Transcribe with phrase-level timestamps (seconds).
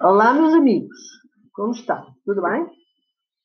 [0.00, 0.98] Olá, meus amigos.
[1.52, 2.12] Como estão?
[2.24, 2.66] Tudo bem?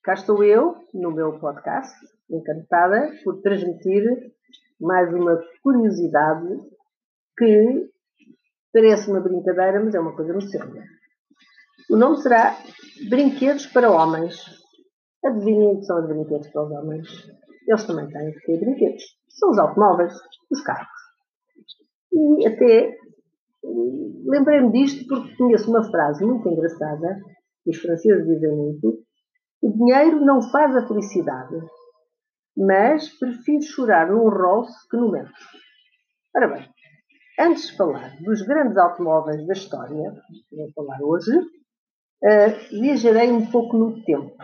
[0.01, 1.93] Cá estou eu, no meu podcast,
[2.31, 4.03] encantada por transmitir
[4.81, 6.47] mais uma curiosidade
[7.37, 7.91] que
[8.73, 10.83] parece uma brincadeira, mas é uma coisa muito séria.
[11.91, 12.57] O nome será
[13.07, 14.35] Brinquedos para Homens.
[15.23, 17.07] Adivinhem o que são os brinquedos para os homens?
[17.67, 19.03] Eles também têm que ter brinquedos.
[19.29, 20.13] São os automóveis,
[20.49, 20.89] os carros.
[22.11, 22.97] E até
[24.25, 27.19] lembrei-me disto porque conheço uma frase muito engraçada,
[27.63, 28.99] que os franceses dizem muito,
[29.61, 31.55] o dinheiro não faz a felicidade,
[32.55, 35.33] mas prefiro chorar num Rolls que no metro.
[36.35, 36.69] Ora bem,
[37.39, 40.13] antes de falar dos grandes automóveis da história,
[40.49, 44.35] que vou falar hoje, uh, viajarei um pouco no tempo.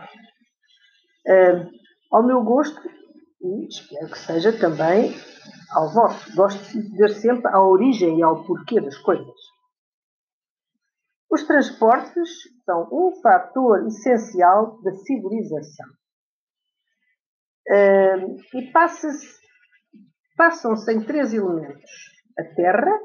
[1.26, 1.70] Uh,
[2.12, 2.80] ao meu gosto,
[3.44, 5.14] e espero que seja também
[5.70, 6.34] ao vosso.
[6.34, 9.34] Gosto de ver sempre a origem e ao porquê das coisas.
[11.30, 12.30] Os transportes
[12.64, 15.86] são um fator essencial da civilização.
[18.54, 18.72] E
[20.36, 21.90] passam-se em três elementos:
[22.38, 22.98] a terra,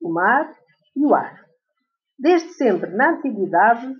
[0.00, 0.56] o mar
[0.94, 1.44] e o ar.
[2.18, 3.92] Desde sempre, na antiguidade,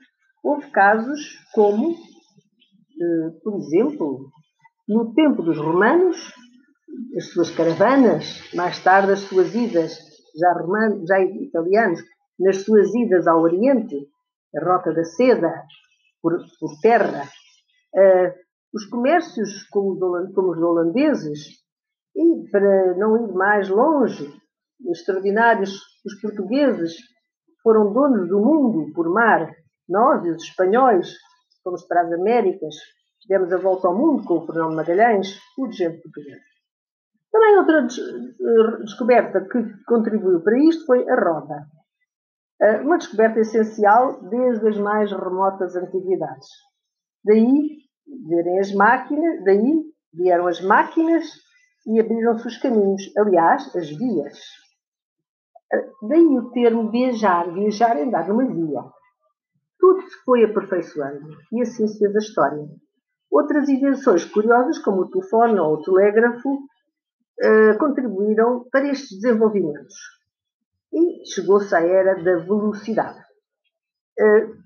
[0.42, 4.30] houve casos como, uh, por exemplo,
[4.88, 6.16] no tempo dos romanos,
[7.16, 9.98] as suas caravanas, mais tarde as suas idas,
[10.38, 12.00] já, romanos, já italianos,
[12.38, 13.96] nas suas idas ao Oriente,
[14.54, 15.52] a Rota da Seda,
[16.22, 17.24] por, por terra,
[17.94, 18.32] uh,
[18.74, 21.64] os comércios como, os holandeses,
[22.14, 24.32] e para não ir mais longe,
[24.90, 25.72] extraordinários,
[26.04, 26.96] os portugueses
[27.62, 29.50] foram donos do mundo por mar.
[29.88, 31.12] Nós, os espanhóis,
[31.62, 32.74] fomos para as Américas,
[33.28, 36.40] demos a volta ao mundo com o Fernando Magalhães, tudo gente portuguesa.
[37.32, 41.66] Também outra eh, descoberta que contribuiu para isto foi a roda.
[42.62, 46.48] Eh, uma descoberta essencial desde as mais remotas antiguidades.
[47.24, 47.78] Daí
[48.28, 49.82] verem as máquinas, daí
[50.14, 51.26] vieram as máquinas
[51.86, 54.38] e abriram-se os caminhos, aliás, as vias.
[55.72, 58.82] Eh, daí o termo viajar, viajar é andar numa via.
[59.78, 62.66] Tudo se foi aperfeiçoando e assim se fez a história.
[63.36, 66.58] Outras invenções curiosas, como o telefone ou o telégrafo,
[67.38, 69.94] eh, contribuíram para estes desenvolvimentos.
[70.90, 73.20] E chegou-se à era da velocidade.
[74.18, 74.56] Uh,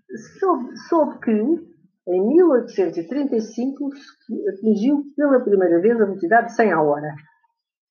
[0.89, 3.91] soube, que, em 1835,
[4.51, 7.13] atingiu pela primeira vez a velocidade de 100 a hora.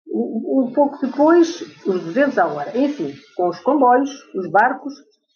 [0.10, 2.78] Um pouco depois, os 200 a hora.
[2.78, 4.94] Enfim, com os comboios, os barcos,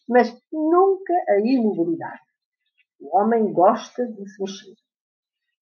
[0.08, 2.22] mas nunca a imobilidade.
[3.02, 4.83] O homem gosta de se mexer.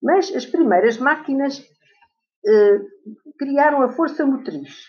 [0.02, 1.62] Mas as primeiras máquinas
[2.46, 2.80] eh,
[3.38, 4.84] criaram a força motriz.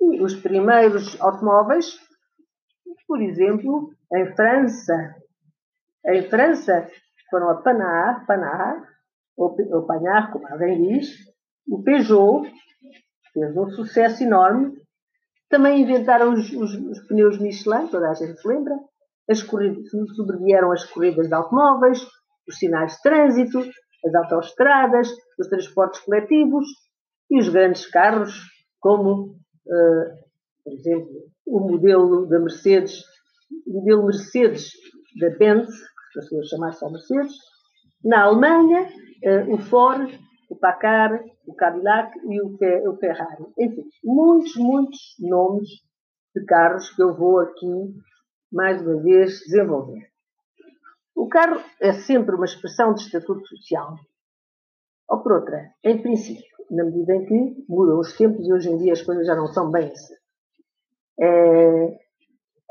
[0.00, 1.96] E os primeiros automóveis,
[3.06, 5.14] por exemplo, em França,
[6.06, 6.88] em França
[7.30, 8.86] foram a Panhard, Panhard
[9.36, 11.08] ou, ou Panhard, como alguém diz,
[11.66, 12.52] o Peugeot,
[13.32, 14.76] fez um sucesso enorme.
[15.48, 18.78] Também inventaram os, os, os pneus Michelin, toda a gente se lembra.
[19.28, 22.06] As corridas, sobrevieram as corridas de automóveis,
[22.46, 23.64] os sinais de trânsito,
[24.04, 26.66] as autoestradas, os transportes coletivos
[27.30, 28.34] e os grandes carros,
[28.80, 30.24] como, uh,
[30.62, 31.10] por exemplo,
[31.46, 33.02] o modelo da Mercedes,
[33.66, 34.70] o modelo Mercedes
[35.20, 37.34] da Benz, que passou a chamar só Mercedes.
[38.04, 38.88] Na Alemanha,
[39.24, 40.12] uh, o Ford,
[40.50, 42.56] o Packard, o Cadillac e o,
[42.90, 43.44] o Ferrari.
[43.58, 45.68] Enfim, muitos, muitos nomes
[46.34, 47.94] de carros que eu vou aqui,
[48.52, 50.13] mais uma vez, desenvolver.
[51.14, 53.96] O carro é sempre uma expressão de estatuto social.
[55.08, 58.78] Ou por outra, em princípio, na medida em que mudam os tempos e hoje em
[58.78, 60.14] dia as coisas já não são bem assim.
[61.20, 61.86] É,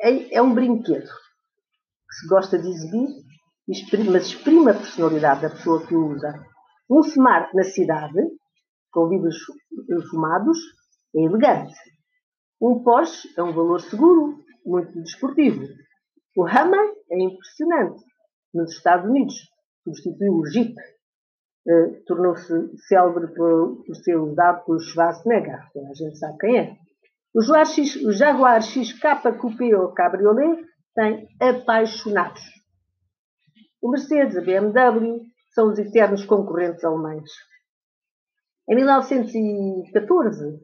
[0.02, 3.08] é, é um brinquedo que se gosta de exibir,
[4.12, 6.34] mas exprime a personalidade da pessoa que o usa.
[6.90, 8.20] Um smart na cidade,
[8.92, 9.38] com vidros
[10.10, 10.58] fumados,
[11.16, 11.74] é elegante.
[12.62, 15.66] Um Porsche é um valor seguro, muito desportivo.
[16.36, 18.04] O Hummer é impressionante.
[18.54, 19.36] Nos Estados Unidos,
[19.84, 20.76] substituiu o Jeep
[21.66, 22.54] eh, tornou-se
[22.88, 26.78] célebre por, por, ser usado por Schwarzenegger, a gente sabe quem é.
[27.34, 30.62] O Jaguar, X, o Jaguar XK Coupé ou Cabriolet
[30.94, 32.42] tem apaixonados.
[33.82, 35.22] O Mercedes, a BMW,
[35.54, 37.30] são os eternos concorrentes alemães.
[38.70, 40.60] Em 1914,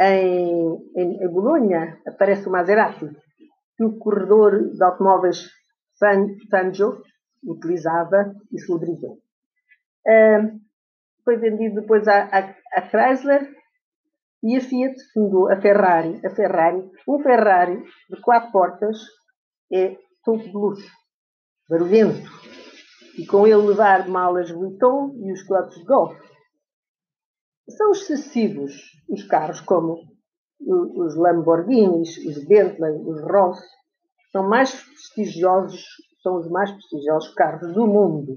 [0.00, 3.06] em, em, em Bolonha, aparece o Maserati,
[3.76, 5.46] que o corredor de automóveis
[6.50, 7.02] Fangio
[7.44, 9.18] utilizava e celebrizou
[11.28, 13.54] foi vendido depois à, à, à, Chrysler
[14.42, 16.18] e a Fiat fundou a Ferrari.
[16.24, 18.96] A Ferrari, um Ferrari de quatro portas
[19.70, 19.94] é
[20.24, 20.90] topo de luxo,
[21.68, 22.30] barulhento,
[23.18, 26.28] e com ele levar malas Vuitton e os clubes de golfe.
[27.76, 28.72] São excessivos
[29.10, 29.98] os carros como
[30.60, 33.60] os Lamborghinis, os Bentley, os Ross,
[34.32, 35.84] são mais prestigiosos,
[36.28, 38.36] são os mais prestigiosos carros do mundo.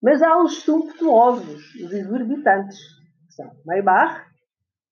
[0.00, 2.78] Mas há os sumptuosos, os exorbitantes,
[3.26, 4.24] que são Maybach,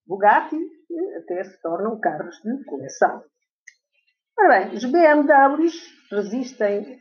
[0.07, 3.23] Bugatti, e até se tornam carros de coleção.
[4.39, 5.75] Ora bem, os BMWs
[6.11, 6.99] resistem,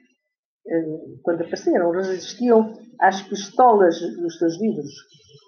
[0.67, 4.93] eh, quando apareceram, resistiam às pistolas dos seus vidros,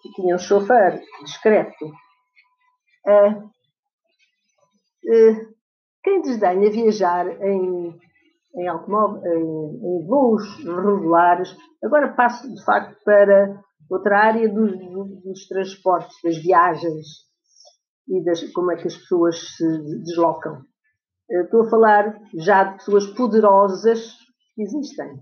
[0.02, 1.86] que tinham chofer discreto.
[3.06, 3.46] Uh,
[5.06, 5.54] uh,
[6.02, 8.00] quem desdenha viajar em,
[8.56, 13.60] em, em, em voos regulares, agora passo de facto para
[13.90, 14.72] outra área dos,
[15.24, 17.06] dos transportes, das viagens
[18.08, 20.62] e das, como é que as pessoas se deslocam.
[21.30, 24.14] Estou a falar já de pessoas poderosas
[24.56, 25.20] que existem.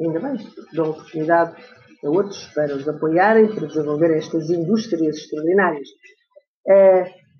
[0.00, 0.36] ainda bem,
[0.72, 1.56] dão oportunidade
[2.04, 5.88] a outros para os apoiarem, para desenvolver estas indústrias extraordinárias.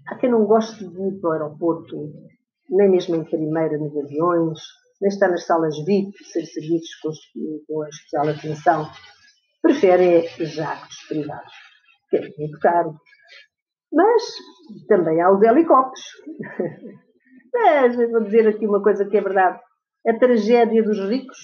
[0.09, 1.97] há quem não goste de ir para o aeroporto
[2.71, 4.59] nem mesmo em primeira nos aviões,
[5.05, 7.11] estar nas salas VIP, ser servidos com,
[7.67, 8.91] com a especial atenção.
[9.63, 11.53] Preferem jatos privados,
[12.11, 12.95] que é muito caro.
[13.93, 14.23] Mas
[14.89, 16.05] também há os helicópteros.
[17.53, 19.59] Mas vou dizer aqui uma coisa que é verdade.
[20.07, 21.39] A tragédia dos ricos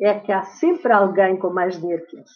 [0.00, 2.30] é que há sempre alguém com mais dinheiro que eles.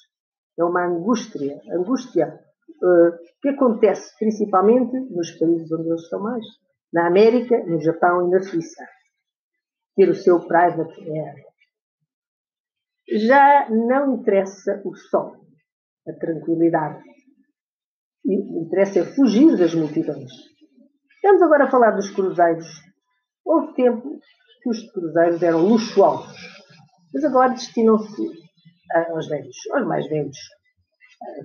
[0.59, 2.41] É uma angústia, angústia
[2.83, 3.13] uh,
[3.43, 6.45] que acontece principalmente nos países onde eles estão mais
[6.93, 8.85] na América, no Japão e na Suíça.
[9.97, 11.45] Ter o seu private air.
[13.09, 15.37] Já não interessa o sol,
[16.09, 17.03] a tranquilidade.
[18.27, 20.33] Interessa é fugir das multidões.
[21.23, 22.67] Vamos agora falar dos cruzeiros.
[23.45, 24.19] Houve tempo
[24.63, 26.35] que os cruzeiros eram luxuosos,
[27.13, 28.23] mas agora destinam-se
[29.11, 30.39] aos velhos, aos mais velhos,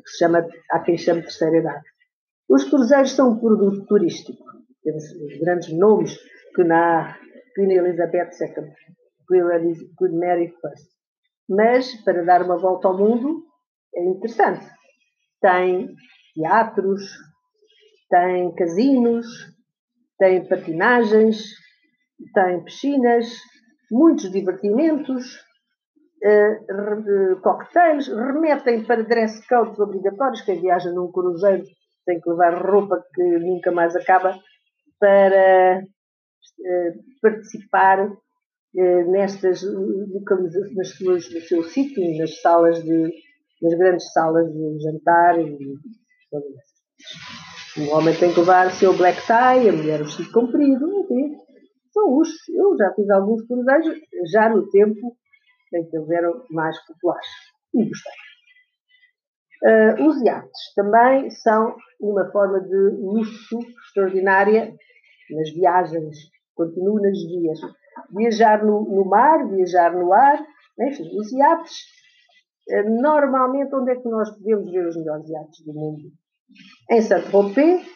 [0.05, 1.85] que chama, há quem chame terceira idade.
[2.47, 4.49] Os cruzeiros são um produto turístico
[4.83, 6.17] temos os grandes nomes,
[6.55, 7.15] Cunard,
[7.59, 8.71] Queen Elizabeth II,
[9.97, 10.73] Queen Mary I.
[11.49, 13.43] Mas, para dar uma volta ao mundo,
[13.93, 14.65] é interessante.
[15.41, 15.93] Tem
[16.33, 17.01] teatros,
[18.09, 19.27] tem casinos,
[20.17, 21.43] tem patinagens,
[22.33, 23.27] tem piscinas,
[23.91, 25.35] muitos divertimentos,
[26.23, 30.41] uh, cocktails, remetem para dress codes obrigatórios.
[30.43, 31.65] Quem viaja num cruzeiro
[32.05, 34.39] tem que levar roupa que nunca mais acaba
[34.97, 35.83] para
[37.21, 38.11] participar
[38.75, 43.13] eh, nestas localizações, nas suas, no seu sítio, nas salas de,
[43.61, 45.77] nas grandes salas de jantar e
[47.77, 51.35] o homem tem que levar o seu black tie, a mulher o vestido comprido, enfim,
[51.93, 52.29] são os.
[52.49, 53.99] Eu já fiz alguns cruzeiros,
[54.31, 55.15] já no tempo
[55.73, 57.27] em que eles eram mais populares.
[57.73, 58.13] E gostei.
[59.61, 64.73] Uh, os iates também são uma forma de luxo extraordinária
[65.35, 66.17] nas viagens,
[66.55, 67.59] continuo nas vias.
[68.15, 70.39] Viajar no, no mar, viajar no ar,
[70.79, 71.85] enfim, os iates.
[72.69, 76.11] Eh, normalmente, onde é que nós podemos ver os melhores iates do mundo?
[76.89, 77.87] Em Saint-Tropez,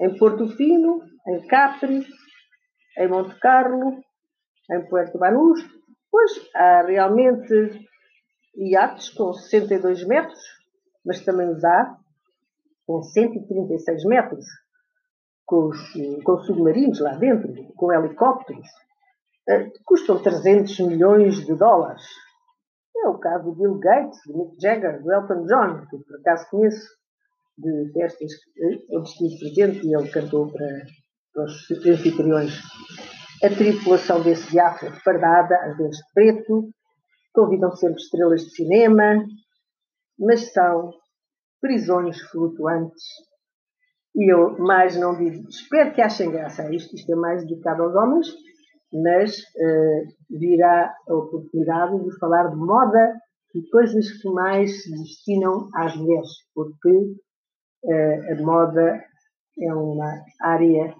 [0.00, 2.04] em Porto Fino, em Capri,
[2.98, 4.02] em Monte Carlo,
[4.70, 5.60] em Puerto Banús.
[6.10, 7.88] Pois há realmente
[8.56, 10.40] iates com 62 metros,
[11.04, 11.96] mas também os há
[12.86, 14.44] com 136 metros
[15.52, 15.78] com, os,
[16.24, 18.66] com submarinos lá dentro, com helicópteros,
[19.50, 22.02] uh, custam 300 milhões de dólares.
[22.96, 26.48] É o caso do Bill Gates, do Mick Jagger, do Elton John, que por acaso
[26.48, 26.88] conheço,
[27.58, 28.32] de festas
[28.90, 30.66] onde estive presente e ele cantou para,
[31.34, 32.58] para os anfitriões.
[33.44, 36.70] A tripulação desse iate é fardada, às vezes de preto,
[37.34, 39.22] convidam sempre estrelas de cinema,
[40.18, 40.92] mas são
[41.60, 43.04] prisões flutuantes
[44.14, 47.82] e eu mais não digo, espero que achem graça a isto, isto é mais dedicado
[47.82, 48.28] aos homens,
[48.92, 53.14] mas uh, virá a oportunidade de falar de moda
[53.54, 59.02] e coisas que mais se destinam às mulheres, porque uh, a moda
[59.58, 60.94] é uma área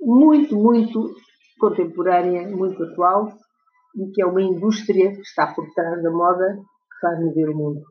[0.00, 1.14] muito, muito
[1.58, 3.32] contemporânea, muito atual
[3.96, 7.56] e que é uma indústria que está por trás da moda que faz mover o
[7.56, 7.82] mundo.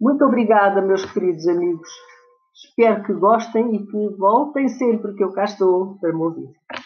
[0.00, 1.88] Muito obrigada, meus queridos amigos.
[2.60, 6.50] Espero que gostem e que voltem sempre que eu cá estou para me ouvir.